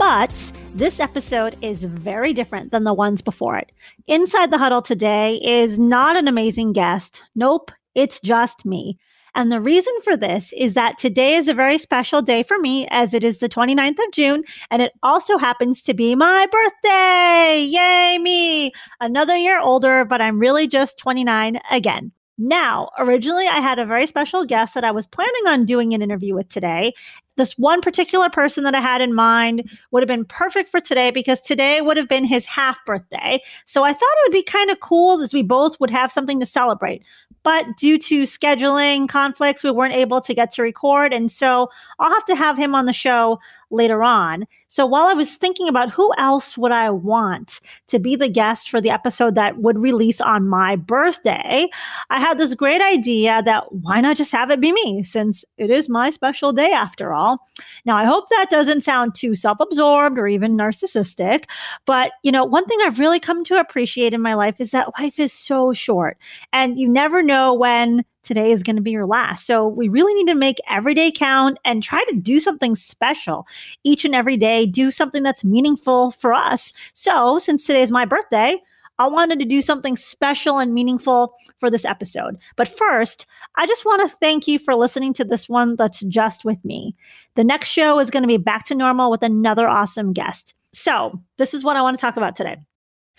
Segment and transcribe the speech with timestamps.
[0.00, 0.32] But
[0.76, 3.70] this episode is very different than the ones before it.
[4.06, 7.22] Inside the Huddle today is not an amazing guest.
[7.34, 8.98] Nope, it's just me.
[9.34, 12.88] And the reason for this is that today is a very special day for me
[12.90, 17.62] as it is the 29th of June and it also happens to be my birthday.
[17.62, 18.72] Yay, me.
[19.02, 22.10] Another year older, but I'm really just 29 again.
[22.42, 26.00] Now, originally, I had a very special guest that I was planning on doing an
[26.00, 26.94] interview with today.
[27.36, 31.10] This one particular person that I had in mind would have been perfect for today
[31.10, 33.40] because today would have been his half birthday.
[33.66, 36.40] So I thought it would be kind of cool as we both would have something
[36.40, 37.02] to celebrate.
[37.42, 41.14] But due to scheduling conflicts, we weren't able to get to record.
[41.14, 43.38] And so I'll have to have him on the show
[43.70, 44.46] later on.
[44.68, 48.68] So while I was thinking about who else would I want to be the guest
[48.68, 51.68] for the episode that would release on my birthday,
[52.10, 55.70] I had this great idea that why not just have it be me since it
[55.70, 57.19] is my special day after all.
[57.84, 61.44] Now, I hope that doesn't sound too self-absorbed or even narcissistic,
[61.86, 64.98] but you know, one thing I've really come to appreciate in my life is that
[64.98, 66.18] life is so short
[66.52, 69.46] and you never know when today is going to be your last.
[69.46, 73.46] So we really need to make every day count and try to do something special
[73.84, 76.72] each and every day, do something that's meaningful for us.
[76.92, 78.60] So since today is my birthday,
[79.00, 82.36] I wanted to do something special and meaningful for this episode.
[82.56, 86.44] But first, I just want to thank you for listening to this one that's just
[86.44, 86.94] with me.
[87.34, 90.54] The next show is going to be back to normal with another awesome guest.
[90.74, 92.58] So, this is what I want to talk about today.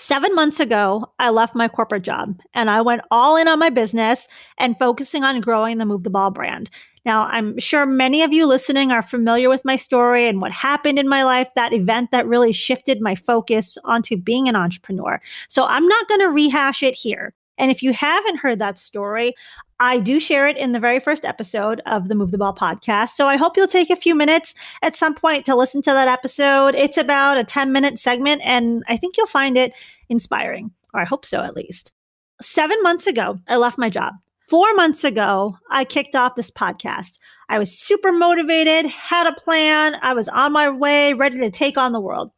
[0.01, 3.69] Seven months ago, I left my corporate job and I went all in on my
[3.69, 6.72] business and focusing on growing the Move the Ball brand.
[7.06, 10.97] Now, I'm sure many of you listening are familiar with my story and what happened
[10.97, 15.22] in my life, that event that really shifted my focus onto being an entrepreneur.
[15.50, 17.35] So I'm not going to rehash it here.
[17.59, 19.35] And if you haven't heard that story,
[19.81, 23.09] I do share it in the very first episode of the Move the Ball podcast.
[23.09, 24.53] So I hope you'll take a few minutes
[24.84, 26.75] at some point to listen to that episode.
[26.75, 29.74] It's about a 10 minute segment, and I think you'll find it
[30.08, 31.91] inspiring, or I hope so at least.
[32.40, 34.14] Seven months ago, I left my job.
[34.47, 37.18] Four months ago, I kicked off this podcast.
[37.50, 41.80] I was super motivated, had a plan, I was on my way, ready to take
[41.80, 42.30] on the world.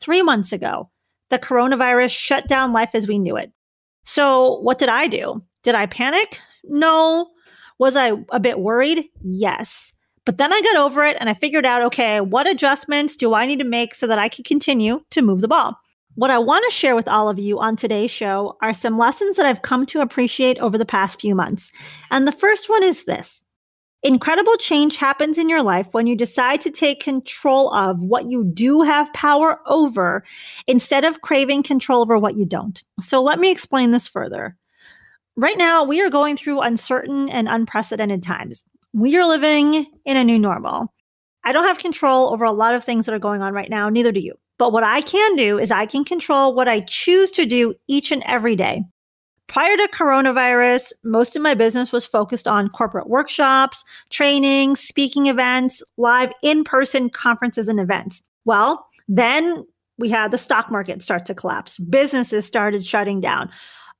[0.00, 0.90] Three months ago,
[1.30, 3.52] the coronavirus shut down life as we knew it.
[4.04, 5.44] So, what did I do?
[5.62, 6.40] Did I panic?
[6.64, 7.28] No.
[7.78, 9.08] Was I a bit worried?
[9.22, 9.92] Yes.
[10.24, 13.46] But then I got over it and I figured out okay, what adjustments do I
[13.46, 15.78] need to make so that I can continue to move the ball?
[16.16, 19.36] What I want to share with all of you on today's show are some lessons
[19.36, 21.70] that I've come to appreciate over the past few months.
[22.10, 23.44] And the first one is this
[24.04, 28.44] Incredible change happens in your life when you decide to take control of what you
[28.44, 30.24] do have power over
[30.68, 32.84] instead of craving control over what you don't.
[33.00, 34.56] So let me explain this further.
[35.38, 38.64] Right now, we are going through uncertain and unprecedented times.
[38.92, 40.92] We are living in a new normal.
[41.44, 43.88] I don't have control over a lot of things that are going on right now,
[43.88, 44.34] neither do you.
[44.58, 48.10] But what I can do is I can control what I choose to do each
[48.10, 48.82] and every day.
[49.46, 55.84] Prior to coronavirus, most of my business was focused on corporate workshops, training, speaking events,
[55.98, 58.24] live in person conferences and events.
[58.44, 59.64] Well, then
[59.98, 61.78] we had the stock market start to collapse.
[61.78, 63.50] Businesses started shutting down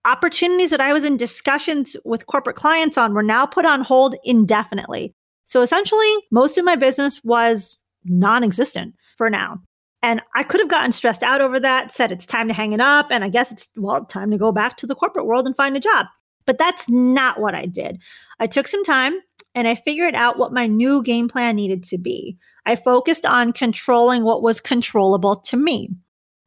[0.05, 4.17] opportunities that I was in discussions with corporate clients on were now put on hold
[4.25, 5.15] indefinitely.
[5.45, 9.61] So essentially, most of my business was non existent for now.
[10.03, 12.81] And I could have gotten stressed out over that, said it's time to hang it
[12.81, 13.09] up.
[13.11, 15.77] And I guess it's, well, time to go back to the corporate world and find
[15.77, 16.07] a job.
[16.47, 18.01] But that's not what I did.
[18.39, 19.15] I took some time
[19.55, 22.39] and I figured out what my new game plan needed to be.
[22.65, 25.91] I focused on controlling what was controllable to me.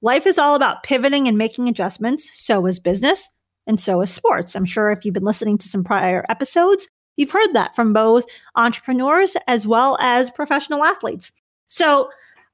[0.01, 2.29] Life is all about pivoting and making adjustments.
[2.33, 3.29] So is business.
[3.71, 4.53] And so is sports.
[4.53, 8.25] I'm sure if you've been listening to some prior episodes, you've heard that from both
[8.57, 11.31] entrepreneurs as well as professional athletes.
[11.67, 12.09] So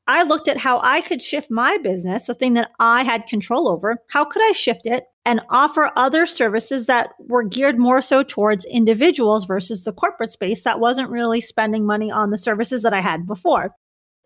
[0.06, 3.68] I looked at how I could shift my business, the thing that I had control
[3.68, 3.98] over.
[4.10, 8.64] How could I shift it and offer other services that were geared more so towards
[8.66, 13.02] individuals versus the corporate space that wasn't really spending money on the services that I
[13.02, 13.72] had before?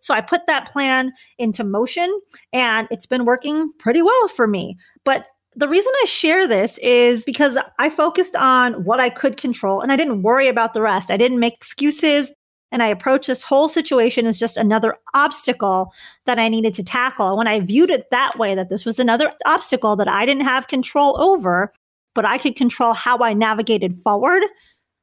[0.01, 2.19] So I put that plan into motion
[2.51, 4.75] and it's been working pretty well for me.
[5.05, 9.81] But the reason I share this is because I focused on what I could control
[9.81, 11.11] and I didn't worry about the rest.
[11.11, 12.33] I didn't make excuses.
[12.73, 15.91] And I approached this whole situation as just another obstacle
[16.25, 17.37] that I needed to tackle.
[17.37, 20.67] When I viewed it that way, that this was another obstacle that I didn't have
[20.67, 21.73] control over,
[22.15, 24.43] but I could control how I navigated forward,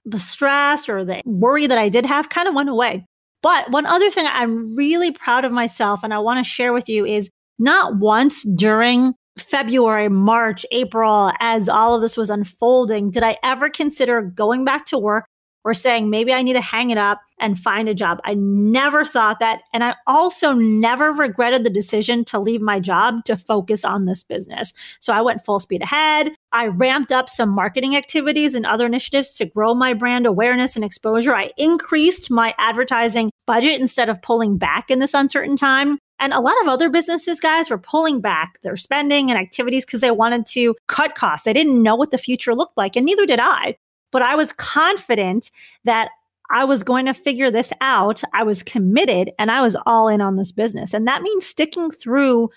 [0.07, 3.05] the stress or the worry that I did have kind of went away.
[3.43, 6.89] But one other thing I'm really proud of myself and I want to share with
[6.89, 7.29] you is
[7.59, 13.71] not once during February, March, April, as all of this was unfolding, did I ever
[13.71, 15.27] consider going back to work
[15.65, 18.21] or saying, maybe I need to hang it up and find a job.
[18.25, 19.61] I never thought that.
[19.75, 24.23] And I also never regretted the decision to leave my job to focus on this
[24.23, 24.73] business.
[25.01, 26.31] So I went full speed ahead.
[26.53, 30.85] I ramped up some marketing activities and other initiatives to grow my brand awareness and
[30.85, 31.35] exposure.
[31.35, 35.99] I increased my advertising budget instead of pulling back in this uncertain time.
[36.21, 40.01] And a lot of other businesses, guys, were pulling back their spending and activities because
[40.01, 41.45] they wanted to cut costs.
[41.45, 43.77] They didn't know what the future looked like, and neither did I.
[44.11, 45.51] But I was confident
[45.85, 46.11] that
[46.51, 48.23] I was going to figure this out.
[48.33, 50.95] I was committed and I was all in on this business.
[50.95, 52.51] And that means sticking through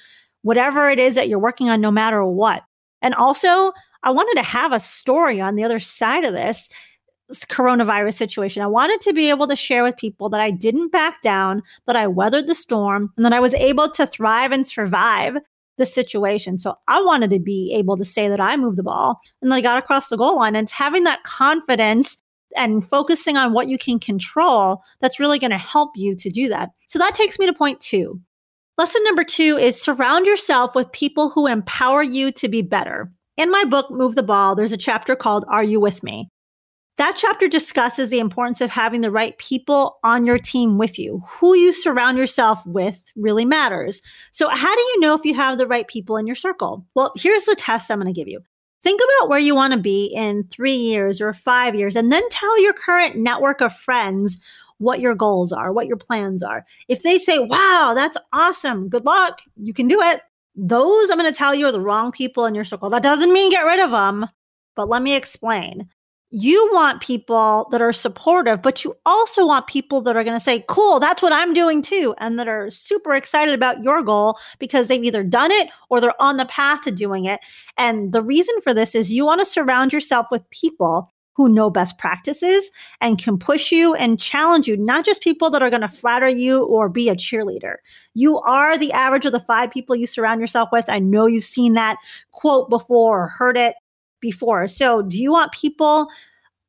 [0.43, 2.63] whatever it is that you're working on, no matter what.
[3.01, 3.73] And also,
[4.03, 6.69] I wanted to have a story on the other side of this
[7.31, 8.61] coronavirus situation.
[8.61, 11.95] I wanted to be able to share with people that I didn't back down, that
[11.95, 15.37] I weathered the storm, and that I was able to thrive and survive
[15.77, 16.59] the situation.
[16.59, 19.55] So I wanted to be able to say that I moved the ball and that
[19.55, 20.55] I got across the goal line.
[20.55, 22.17] And it's having that confidence
[22.55, 26.49] and focusing on what you can control that's really going to help you to do
[26.49, 26.69] that.
[26.87, 28.19] So that takes me to point two.
[28.77, 33.11] Lesson number two is surround yourself with people who empower you to be better.
[33.37, 36.29] In my book, Move the Ball, there's a chapter called Are You With Me?
[37.01, 41.23] That chapter discusses the importance of having the right people on your team with you.
[41.27, 44.03] Who you surround yourself with really matters.
[44.31, 46.85] So, how do you know if you have the right people in your circle?
[46.93, 48.39] Well, here's the test I'm going to give you.
[48.83, 52.21] Think about where you want to be in three years or five years, and then
[52.29, 54.37] tell your current network of friends
[54.77, 56.63] what your goals are, what your plans are.
[56.87, 60.21] If they say, wow, that's awesome, good luck, you can do it.
[60.53, 62.91] Those I'm going to tell you are the wrong people in your circle.
[62.91, 64.27] That doesn't mean get rid of them,
[64.75, 65.89] but let me explain
[66.31, 70.43] you want people that are supportive, but you also want people that are going to
[70.43, 72.15] say, cool, that's what I'm doing too.
[72.19, 76.21] And that are super excited about your goal because they've either done it or they're
[76.21, 77.41] on the path to doing it.
[77.77, 81.69] And the reason for this is you want to surround yourself with people who know
[81.69, 85.81] best practices and can push you and challenge you, not just people that are going
[85.81, 87.75] to flatter you or be a cheerleader.
[88.13, 90.89] You are the average of the five people you surround yourself with.
[90.89, 91.97] I know you've seen that
[92.31, 93.75] quote before or heard it
[94.21, 94.67] before.
[94.67, 96.07] So, do you want people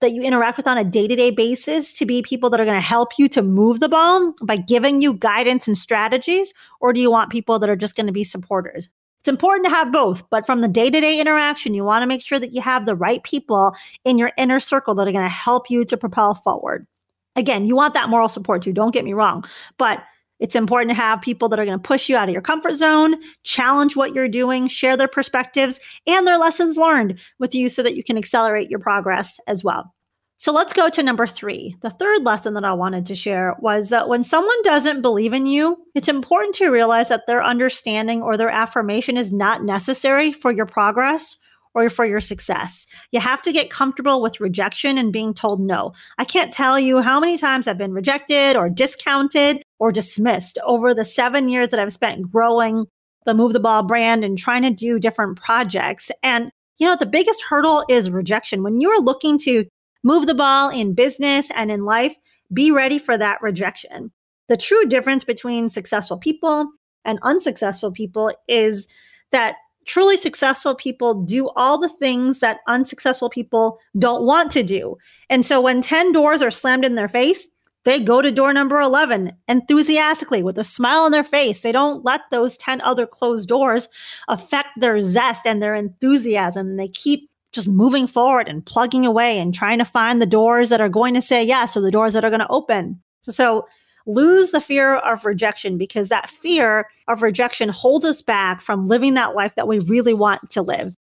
[0.00, 2.64] that you interact with on a day to day basis to be people that are
[2.64, 6.52] going to help you to move the ball by giving you guidance and strategies?
[6.80, 8.90] Or do you want people that are just going to be supporters?
[9.20, 12.08] It's important to have both, but from the day to day interaction, you want to
[12.08, 15.24] make sure that you have the right people in your inner circle that are going
[15.24, 16.88] to help you to propel forward.
[17.36, 19.44] Again, you want that moral support too, don't get me wrong,
[19.78, 20.00] but
[20.42, 22.74] it's important to have people that are going to push you out of your comfort
[22.74, 25.78] zone, challenge what you're doing, share their perspectives
[26.08, 29.94] and their lessons learned with you so that you can accelerate your progress as well.
[30.38, 31.76] So let's go to number three.
[31.82, 35.46] The third lesson that I wanted to share was that when someone doesn't believe in
[35.46, 40.50] you, it's important to realize that their understanding or their affirmation is not necessary for
[40.50, 41.36] your progress
[41.74, 42.86] or for your success.
[43.12, 45.92] You have to get comfortable with rejection and being told no.
[46.18, 50.94] I can't tell you how many times I've been rejected or discounted or dismissed over
[50.94, 52.86] the seven years that I've spent growing
[53.24, 56.10] the Move the Ball brand and trying to do different projects.
[56.22, 58.62] And, you know, the biggest hurdle is rejection.
[58.62, 59.64] When you're looking to
[60.02, 62.14] move the ball in business and in life,
[62.52, 64.12] be ready for that rejection.
[64.48, 66.68] The true difference between successful people
[67.04, 68.88] and unsuccessful people is
[69.30, 74.96] that truly successful people do all the things that unsuccessful people don't want to do.
[75.28, 77.48] And so when 10 doors are slammed in their face,
[77.84, 81.62] they go to door number 11 enthusiastically with a smile on their face.
[81.62, 83.88] They don't let those 10 other closed doors
[84.28, 86.76] affect their zest and their enthusiasm.
[86.76, 90.80] They keep just moving forward and plugging away and trying to find the doors that
[90.80, 93.00] are going to say yes or the doors that are going to open.
[93.22, 93.66] So, so
[94.06, 99.14] lose the fear of rejection because that fear of rejection holds us back from living
[99.14, 100.94] that life that we really want to live.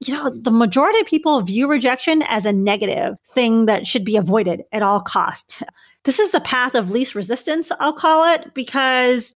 [0.00, 4.16] You know, the majority of people view rejection as a negative thing that should be
[4.16, 5.62] avoided at all costs.
[6.04, 9.34] This is the path of least resistance, I'll call it, because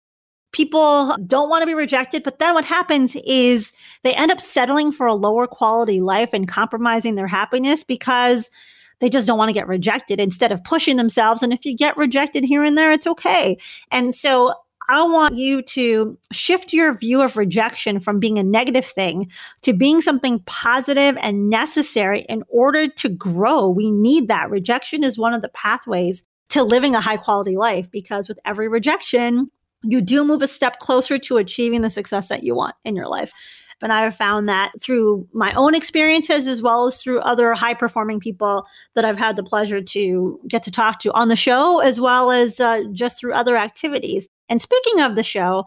[0.51, 2.23] people don't want to be rejected.
[2.23, 6.47] But then what happens is they end up settling for a lower quality life and
[6.47, 8.49] compromising their happiness because
[8.99, 11.43] they just don't want to get rejected instead of pushing themselves.
[11.43, 13.57] And if you get rejected here and there, it's okay.
[13.91, 14.53] And so
[14.89, 19.29] I want you to shift your view of rejection from being a negative thing
[19.63, 23.67] to being something positive and necessary in order to grow.
[23.67, 24.49] We need that.
[24.49, 28.69] Rejection is one of the pathways to living a high quality life because with every
[28.69, 29.51] rejection,
[29.83, 33.07] you do move a step closer to achieving the success that you want in your
[33.07, 33.33] life.
[33.81, 37.73] And I have found that through my own experiences as well as through other high
[37.73, 38.65] performing people
[38.95, 42.31] that I've had the pleasure to get to talk to on the show, as well
[42.31, 44.27] as uh, just through other activities.
[44.49, 45.65] And speaking of the show,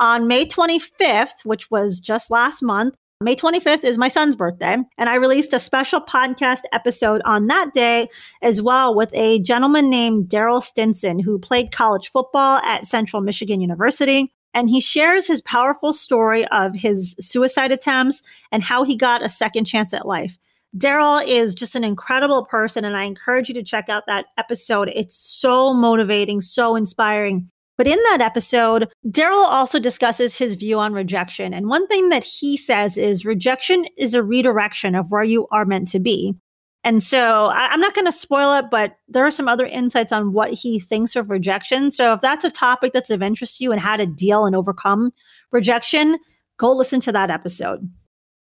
[0.00, 5.08] on May 25th, which was just last month, May 25th is my son's birthday, and
[5.08, 8.08] I released a special podcast episode on that day
[8.42, 13.60] as well with a gentleman named Daryl Stinson who played college football at Central Michigan
[13.60, 14.32] University.
[14.54, 19.28] And he shares his powerful story of his suicide attempts and how he got a
[19.28, 20.38] second chance at life.
[20.76, 24.90] Daryl is just an incredible person, and I encourage you to check out that episode.
[24.94, 27.50] It's so motivating, so inspiring.
[27.76, 31.52] But in that episode, Daryl also discusses his view on rejection.
[31.52, 35.64] And one thing that he says is rejection is a redirection of where you are
[35.64, 36.34] meant to be.
[36.84, 40.10] And so I, am not going to spoil it, but there are some other insights
[40.12, 41.90] on what he thinks of rejection.
[41.90, 44.56] So if that's a topic that's of interest to you and how to deal and
[44.56, 45.12] overcome
[45.52, 46.18] rejection,
[46.56, 47.88] go listen to that episode.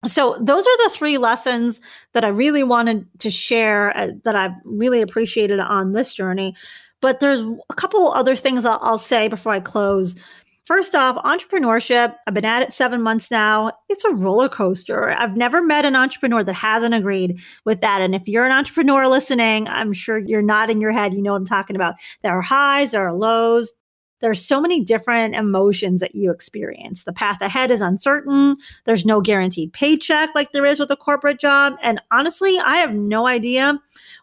[0.05, 1.79] So those are the three lessons
[2.13, 6.55] that I really wanted to share uh, that I've really appreciated on this journey.
[7.01, 10.15] But there's a couple other things I'll, I'll say before I close.
[10.63, 13.73] First off, entrepreneurship, I've been at it seven months now.
[13.89, 15.11] It's a roller coaster.
[15.11, 18.01] I've never met an entrepreneur that hasn't agreed with that.
[18.01, 21.13] And if you're an entrepreneur listening, I'm sure you're nodding your head.
[21.13, 21.95] You know what I'm talking about.
[22.21, 23.73] There are highs, there are lows
[24.23, 27.03] there's so many different emotions that you experience.
[27.03, 28.55] The path ahead is uncertain.
[28.85, 31.73] There's no guaranteed paycheck like there is with a corporate job.
[31.83, 33.77] And honestly, I have no idea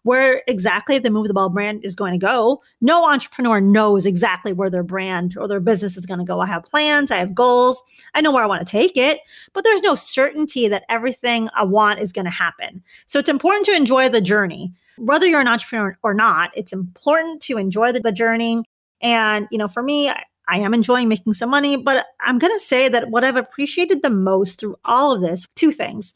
[0.05, 2.63] where exactly the Move the Ball brand is going to go.
[2.81, 6.41] No entrepreneur knows exactly where their brand or their business is going to go.
[6.41, 7.83] I have plans, I have goals,
[8.15, 9.21] I know where I want to take it,
[9.53, 12.83] but there's no certainty that everything I want is going to happen.
[13.05, 14.73] So it's important to enjoy the journey.
[14.97, 18.65] Whether you're an entrepreneur or not, it's important to enjoy the, the journey
[19.01, 22.53] and, you know, for me, I, I am enjoying making some money, but I'm going
[22.53, 26.13] to say that what I've appreciated the most through all of this, two things.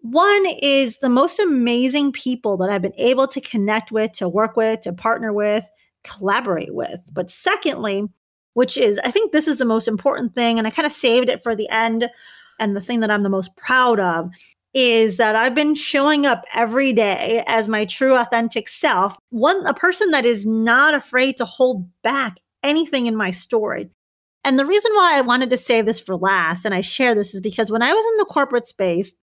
[0.00, 4.56] One is the most amazing people that I've been able to connect with, to work
[4.56, 5.64] with, to partner with,
[6.04, 7.00] collaborate with.
[7.12, 8.04] But secondly,
[8.54, 11.28] which is, I think this is the most important thing, and I kind of saved
[11.28, 12.06] it for the end.
[12.60, 14.30] And the thing that I'm the most proud of
[14.74, 19.72] is that I've been showing up every day as my true authentic self, one a
[19.72, 23.88] person that is not afraid to hold back anything in my story.
[24.42, 27.34] And the reason why I wanted to save this for last and I share this
[27.34, 29.14] is because when I was in the corporate space,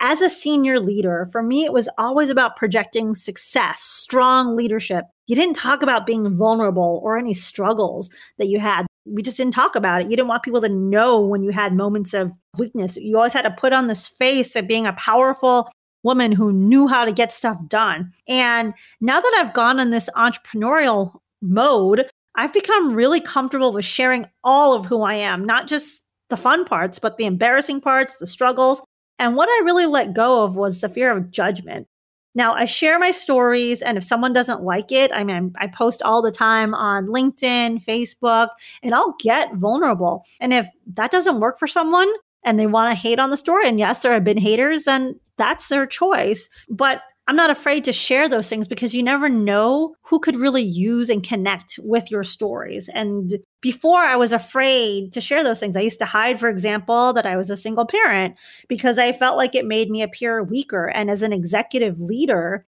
[0.00, 5.04] as a senior leader, for me, it was always about projecting success, strong leadership.
[5.26, 8.86] You didn't talk about being vulnerable or any struggles that you had.
[9.06, 10.04] We just didn't talk about it.
[10.04, 12.96] You didn't want people to know when you had moments of weakness.
[12.96, 15.70] You always had to put on this face of being a powerful
[16.02, 18.12] woman who knew how to get stuff done.
[18.28, 24.26] And now that I've gone in this entrepreneurial mode, I've become really comfortable with sharing
[24.44, 28.26] all of who I am, not just the fun parts, but the embarrassing parts, the
[28.26, 28.80] struggles,
[29.18, 31.88] and what I really let go of was the fear of judgment.
[32.34, 36.02] Now, I share my stories, and if someone doesn't like it, I mean, I post
[36.02, 38.50] all the time on LinkedIn, Facebook,
[38.82, 40.24] and I'll get vulnerable.
[40.38, 42.08] And if that doesn't work for someone
[42.44, 45.14] and they want to hate on the story, and yes, there have been haters, and
[45.36, 46.48] that's their choice.
[46.68, 50.62] But I'm not afraid to share those things because you never know who could really
[50.62, 52.88] use and connect with your stories.
[52.94, 55.76] And before I was afraid to share those things.
[55.76, 58.34] I used to hide, for example, that I was a single parent
[58.66, 60.86] because I felt like it made me appear weaker.
[60.86, 62.64] And as an executive leader,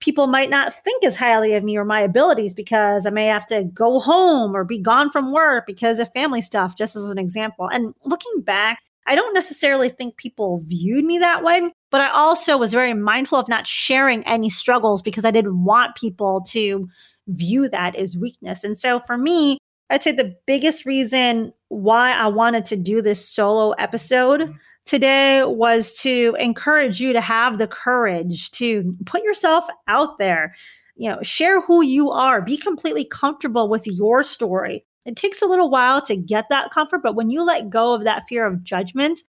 [0.00, 3.44] people might not think as highly of me or my abilities because I may have
[3.48, 7.18] to go home or be gone from work because of family stuff, just as an
[7.18, 7.68] example.
[7.70, 8.78] And looking back,
[9.10, 13.40] I don't necessarily think people viewed me that way, but I also was very mindful
[13.40, 16.88] of not sharing any struggles because I didn't want people to
[17.26, 18.62] view that as weakness.
[18.62, 19.58] And so for me,
[19.90, 24.52] I'd say the biggest reason why I wanted to do this solo episode mm-hmm.
[24.84, 30.54] today was to encourage you to have the courage to put yourself out there.
[30.94, 34.84] You know, share who you are, be completely comfortable with your story.
[35.06, 38.04] It takes a little while to get that comfort, but when you let go of
[38.04, 39.22] that fear of judgment,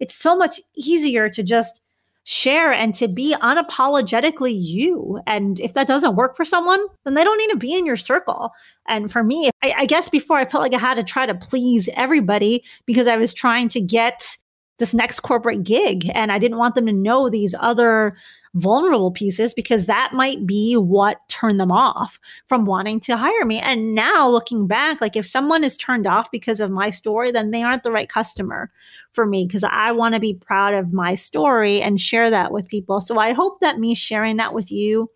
[0.00, 1.80] it's so much easier to just
[2.24, 5.18] share and to be unapologetically you.
[5.26, 7.96] And if that doesn't work for someone, then they don't need to be in your
[7.96, 8.50] circle.
[8.86, 11.34] And for me, I, I, guess before I felt like I had to try to
[11.34, 14.36] please everybody because I was trying to get
[14.78, 18.14] this next corporate gig and I didn't want them to know these other
[18.60, 23.58] vulnerable pieces because that might be what turned them off from wanting to hire me.
[23.58, 27.50] And now looking back, like if someone is turned off because of my story, then
[27.50, 28.70] they aren't the right customer
[29.12, 32.68] for me because I want to be proud of my story and share that with
[32.68, 33.00] people.
[33.00, 35.10] So I hope that me sharing that with you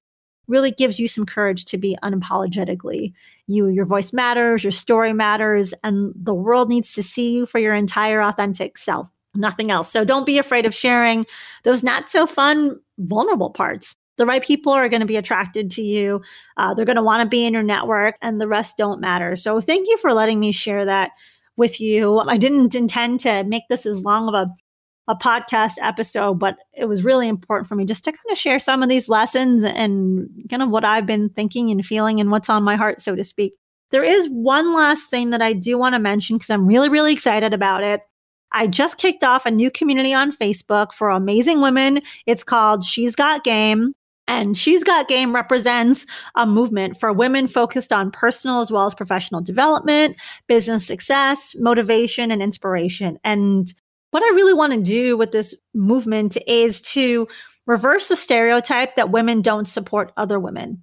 [0.49, 3.13] really gives you some courage to be unapologetically
[3.47, 3.69] you.
[3.69, 7.75] Your voice matters, your story matters, and the world needs to see you for your
[7.75, 9.91] entire authentic self, nothing else.
[9.91, 11.27] So don't be afraid of sharing
[11.65, 13.95] those not so fun, vulnerable parts.
[14.19, 16.21] The right people are going to be attracted to you.
[16.57, 19.37] Uh, they're going to want to be in your network, and the rest don't matter.
[19.37, 21.13] So thank you for letting me share that
[21.57, 22.19] with you.
[22.19, 24.49] I didn't intend to make this as long of a
[25.09, 28.59] a podcast episode, but it was really important for me just to kind of share
[28.59, 32.49] some of these lessons and kind of what I've been thinking and feeling and what's
[32.49, 33.55] on my heart, so to speak.
[33.91, 37.13] There is one last thing that I do want to mention because I'm really, really
[37.13, 38.01] excited about it.
[38.53, 42.01] I just kicked off a new community on Facebook for amazing women.
[42.27, 43.93] It's called She's Got Game.
[44.29, 46.07] And She's Got Game represents
[46.37, 50.17] a movement for women focused on personal as well as professional development,
[50.47, 53.19] business success, motivation, and inspiration.
[53.25, 53.73] And
[54.13, 57.27] what I really want to do with this movement is to
[57.67, 60.83] reverse the stereotype that women don't support other women.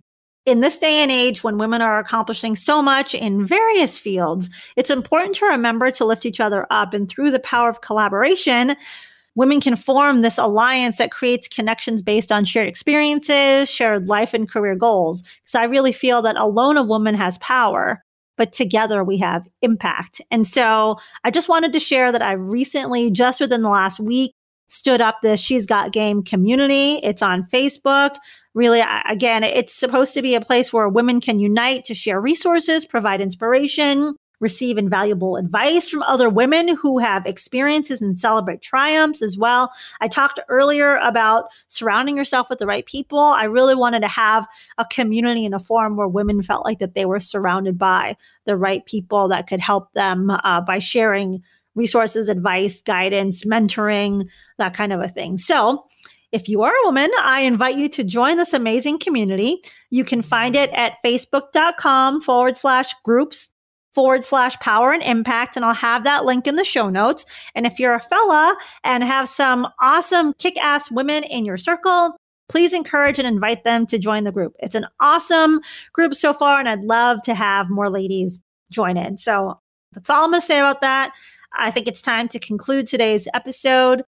[0.49, 4.89] In this day and age, when women are accomplishing so much in various fields, it's
[4.89, 6.91] important to remember to lift each other up.
[6.91, 8.75] And through the power of collaboration,
[9.35, 14.49] women can form this alliance that creates connections based on shared experiences, shared life and
[14.49, 15.21] career goals.
[15.21, 18.03] Because I really feel that alone a woman has power
[18.39, 20.21] but together we have impact.
[20.31, 24.31] And so I just wanted to share that I recently, just within the last week,
[24.69, 26.95] stood up this She's Got Game community.
[27.03, 28.15] It's on Facebook.
[28.53, 32.85] Really, again, it's supposed to be a place where women can unite to share resources,
[32.85, 39.37] provide inspiration, receive invaluable advice from other women who have experiences and celebrate triumphs as
[39.37, 39.71] well.
[40.01, 43.19] I talked earlier about surrounding yourself with the right people.
[43.19, 44.47] I really wanted to have
[44.77, 48.55] a community in a forum where women felt like that they were surrounded by the
[48.55, 51.43] right people that could help them uh, by sharing
[51.79, 55.37] resources, advice, guidance, mentoring, that kind of a thing.
[55.37, 55.85] So,
[56.31, 59.61] if you are a woman, I invite you to join this amazing community.
[59.89, 63.49] You can find it at facebook.com forward slash groups
[63.95, 65.55] forward slash power and impact.
[65.55, 67.25] And I'll have that link in the show notes.
[67.55, 72.15] And if you're a fella and have some awesome kick ass women in your circle,
[72.47, 74.53] please encourage and invite them to join the group.
[74.59, 75.61] It's an awesome
[75.93, 79.17] group so far, and I'd love to have more ladies join in.
[79.17, 79.59] So
[79.93, 81.11] that's all I'm going to say about that.
[81.53, 84.03] I think it's time to conclude today's episode.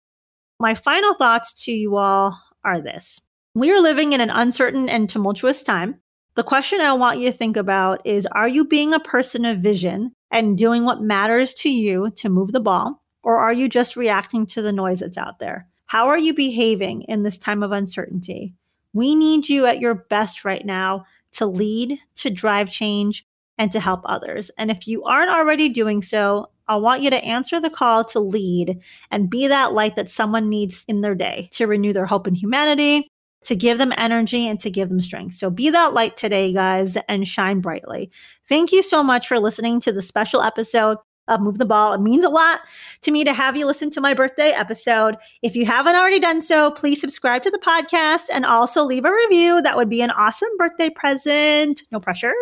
[0.59, 3.21] My final thoughts to you all are this.
[3.55, 6.01] We are living in an uncertain and tumultuous time.
[6.35, 9.59] The question I want you to think about is Are you being a person of
[9.59, 13.03] vision and doing what matters to you to move the ball?
[13.23, 15.67] Or are you just reacting to the noise that's out there?
[15.87, 18.55] How are you behaving in this time of uncertainty?
[18.93, 23.27] We need you at your best right now to lead, to drive change,
[23.59, 24.51] and to help others.
[24.57, 28.21] And if you aren't already doing so, I want you to answer the call to
[28.21, 28.81] lead
[29.11, 32.35] and be that light that someone needs in their day to renew their hope in
[32.37, 33.09] humanity,
[33.45, 35.35] to give them energy and to give them strength.
[35.35, 38.09] So be that light today, guys, and shine brightly.
[38.49, 41.93] Thank you so much for listening to the special episode of Move the Ball.
[41.95, 42.61] It means a lot
[43.03, 45.17] to me to have you listen to my birthday episode.
[45.43, 49.13] If you haven't already done so, please subscribe to the podcast and also leave a
[49.13, 49.61] review.
[49.61, 51.83] That would be an awesome birthday present.
[51.91, 52.33] No pressure.